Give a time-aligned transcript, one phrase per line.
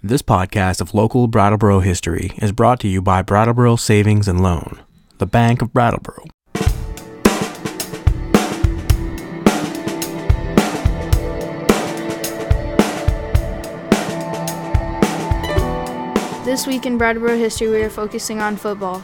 [0.00, 4.80] This podcast of local Brattleboro history is brought to you by Brattleboro Savings and Loan,
[5.18, 6.24] the Bank of Brattleboro.
[16.44, 19.02] This week in Brattleboro history, we are focusing on football.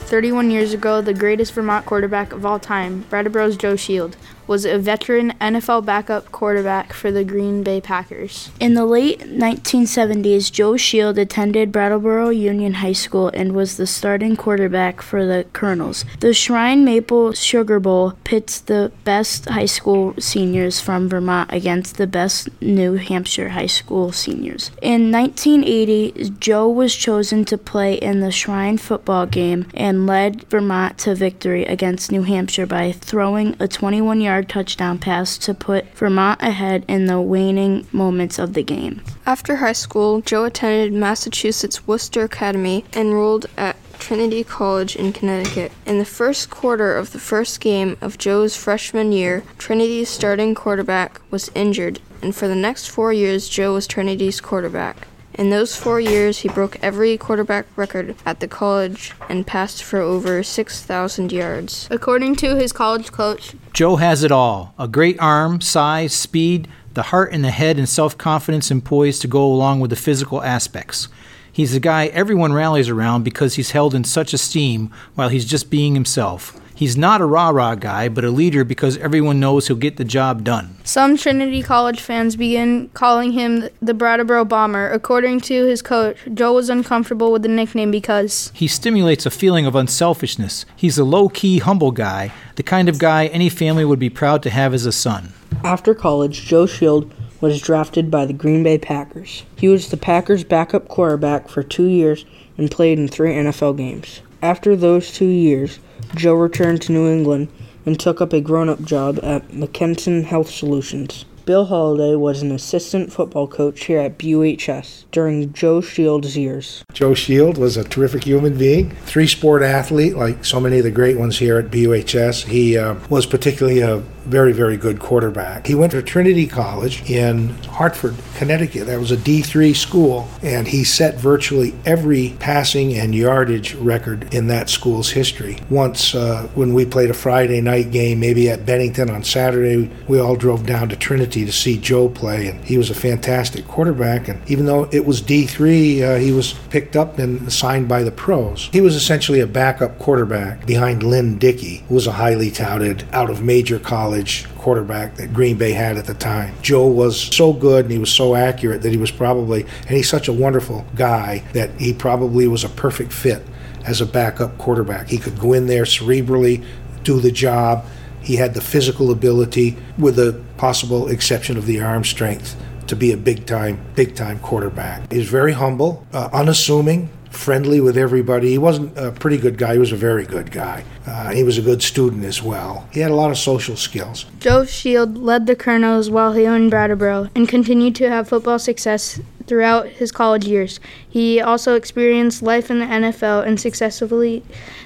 [0.00, 4.14] 31 years ago, the greatest Vermont quarterback of all time, Brattleboro's Joe Shield,
[4.46, 8.50] was a veteran NFL backup quarterback for the Green Bay Packers.
[8.60, 14.36] In the late 1970s, Joe Shield attended Brattleboro Union High School and was the starting
[14.36, 16.04] quarterback for the Colonels.
[16.20, 22.06] The Shrine Maple Sugar Bowl pits the best high school seniors from Vermont against the
[22.06, 24.70] best New Hampshire high school seniors.
[24.82, 30.98] In 1980, Joe was chosen to play in the Shrine football game and led Vermont
[30.98, 35.88] to victory against New Hampshire by throwing a 21 yard yard touchdown pass to put
[35.94, 39.00] Vermont ahead in the waning moments of the game.
[39.24, 45.72] After high school, Joe attended Massachusetts Worcester Academy, enrolled at Trinity College in Connecticut.
[45.86, 51.18] In the first quarter of the first game of Joe's freshman year, Trinity's starting quarterback
[51.30, 55.08] was injured, and for the next four years, Joe was Trinity's quarterback.
[55.36, 60.00] In those four years, he broke every quarterback record at the college and passed for
[60.00, 61.86] over 6,000 yards.
[61.90, 67.04] According to his college coach, Joe has it all a great arm, size, speed, the
[67.04, 70.42] heart and the head, and self confidence and poise to go along with the physical
[70.42, 71.08] aspects.
[71.52, 75.68] He's the guy everyone rallies around because he's held in such esteem while he's just
[75.70, 76.58] being himself.
[76.76, 80.04] He's not a rah rah guy, but a leader because everyone knows he'll get the
[80.04, 80.76] job done.
[80.84, 84.90] Some Trinity College fans begin calling him the Brattleboro Bomber.
[84.90, 89.64] According to his coach, Joe was uncomfortable with the nickname because he stimulates a feeling
[89.64, 90.66] of unselfishness.
[90.76, 94.42] He's a low key, humble guy, the kind of guy any family would be proud
[94.42, 95.32] to have as a son.
[95.64, 99.44] After college, Joe Shield was drafted by the Green Bay Packers.
[99.56, 102.26] He was the Packers' backup quarterback for two years
[102.58, 104.20] and played in three NFL games.
[104.42, 105.78] After those two years,
[106.16, 107.48] Joe returned to New England
[107.84, 111.24] and took up a grown up job at McKesson Health Solutions.
[111.44, 116.82] Bill Holiday was an assistant football coach here at BUHS during Joe Shield's years.
[116.92, 120.90] Joe Shield was a terrific human being, three sport athlete like so many of the
[120.90, 122.46] great ones here at BUHS.
[122.46, 125.66] He uh, was particularly a very, very good quarterback.
[125.66, 128.86] He went to Trinity College in Hartford, Connecticut.
[128.86, 134.48] That was a D3 school, and he set virtually every passing and yardage record in
[134.48, 135.58] that school's history.
[135.70, 140.18] Once, uh, when we played a Friday night game, maybe at Bennington on Saturday, we
[140.18, 144.28] all drove down to Trinity to see Joe play, and he was a fantastic quarterback.
[144.28, 148.10] And even though it was D3, uh, he was picked up and signed by the
[148.10, 148.68] pros.
[148.72, 153.30] He was essentially a backup quarterback behind Lynn Dickey, who was a highly touted out
[153.30, 156.54] of major college college quarterback that Green Bay had at the time.
[156.62, 160.08] Joe was so good and he was so accurate that he was probably, and he's
[160.08, 163.42] such a wonderful guy that he probably was a perfect fit
[163.84, 165.08] as a backup quarterback.
[165.08, 166.64] He could go in there cerebrally,
[167.02, 167.84] do the job.
[168.22, 172.56] He had the physical ability, with the possible exception of the arm strength,
[172.86, 175.12] to be a big time, big time quarterback.
[175.12, 178.50] He was very humble, uh, unassuming, friendly with everybody.
[178.50, 180.84] He wasn't a pretty good guy, he was a very good guy.
[181.06, 182.88] Uh, he was a good student as well.
[182.92, 184.26] He had a lot of social skills.
[184.40, 189.20] Joe Shield led the Colonels while he owned Brattleboro and continued to have football success
[189.46, 190.80] throughout his college years.
[191.08, 194.42] He also experienced life in the NFL and successfully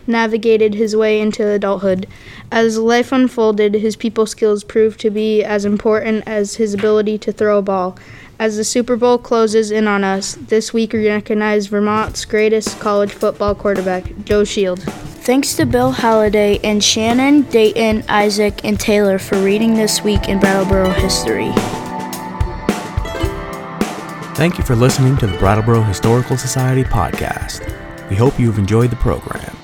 [0.06, 2.06] navigated his way into adulthood.
[2.52, 7.32] As life unfolded, his people skills proved to be as important as his ability to
[7.32, 7.96] throw a ball.
[8.40, 13.12] As the Super Bowl closes in on us, this week we recognize Vermont's greatest college
[13.12, 14.82] football quarterback, Joe Shield.
[14.82, 20.40] Thanks to Bill Halliday and Shannon, Dayton, Isaac, and Taylor for reading this week in
[20.40, 21.52] Brattleboro history.
[24.36, 27.68] Thank you for listening to the Brattleboro Historical Society podcast.
[28.08, 29.54] We hope you've enjoyed the program.